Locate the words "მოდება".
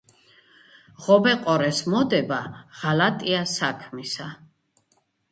1.93-2.39